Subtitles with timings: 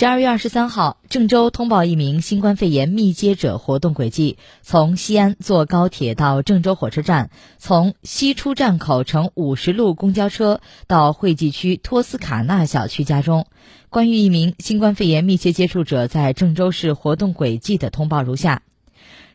[0.00, 13.46] 十二月二十三号，郑州通报一名新冠肺炎密接者活动轨迹：从西安坐高铁到郑州火车站，从西出站口乘五十路公交车到惠济区托斯卡纳小区家中。
[13.90, 18.62] 关于一名新冠肺炎密切接触者在郑州市活动轨迹的通报如下。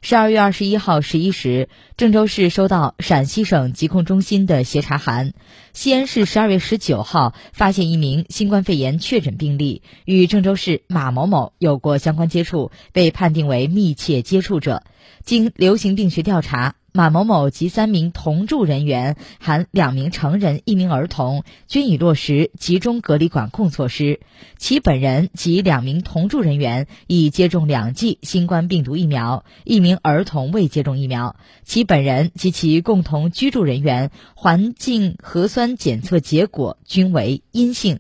[0.02, 1.68] 十二月二十一号十一时，
[1.98, 5.34] 郑州市收到陕西省疾控中心的协查函。
[5.74, 14.84] 西安市十二月十九号发现一名新冠肺炎确诊病例，与郑州市马某某有过相关接触，被判定为密切接触者。
[15.24, 16.76] 经流行病学调查。
[16.96, 24.22] 马某某及三名同住人员（含两名成人、一名儿童）均已落实集中隔离管控措施。
[24.58, 31.36] 其本人及两名同住人员已接种两剂新冠病毒疫苗，一名儿童未接种疫苗。
[31.66, 38.00] 其本人及其共同居住人员环境核酸检测结果均为阴性。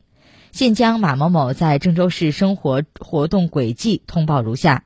[0.53, 4.85] 现将马某某在郑州市生活活动轨迹通报如下：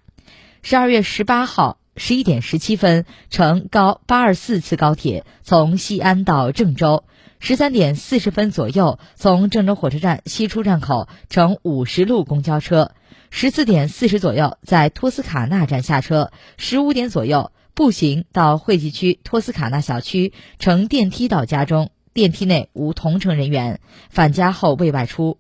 [0.64, 1.79] 十二月十八号。
[2.00, 7.04] 十一点十七分，乘高八二四次高铁从西安到郑州；
[7.42, 12.94] 十三点四十分左右，从郑州火车站西出站口乘五十路公交车；
[13.32, 25.38] 十四点四十左右，在托斯卡纳站下车；十五点左右，步行到惠济区托斯卡纳小区，乘电梯到家中，电梯内无同乘人员，返家后未外出。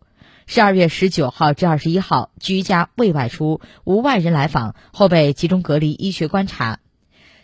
[0.52, 6.80] 十二月十九号至二十一号，居家未外出，无外人来访，后被集中隔离医学观察。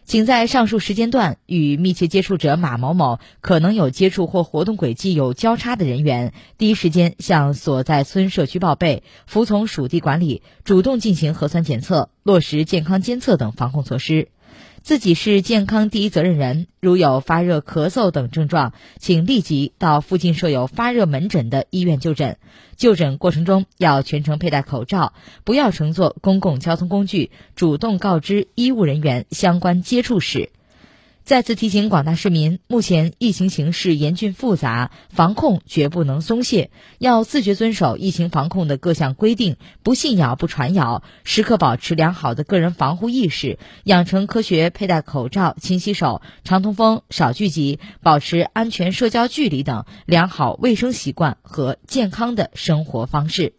[0.05, 14.29] 请在上述时间段与密切接触者马某某可能有接触或活动轨迹有交叉的人员，第一时间向所在村社区报备，服从属地管理，主动进行核酸检测，落实健康监测等防控措施。
[14.85, 22.37] 自己是健康第一责任人，如有发热、咳嗽等症状，请立即到附近设有发热门诊的医院就诊。
[22.77, 25.13] 就诊过程中要全程佩戴口罩，
[25.43, 30.51] 不要乘坐公共交通工具，主动告知医务人员相关接触史。
[31.25, 36.69] 再次提醒广大市民，目前疫情形势严峻复杂，防控绝不能松懈，
[36.99, 53.55] 要自觉遵守疫情防控的各项规定，不信谣不传谣，时刻保持良好的个人防护意识，养成科学佩戴口罩、勤洗手、常通风、少聚集、保持安全社交距离等良好卫生习惯和健康的生活方式。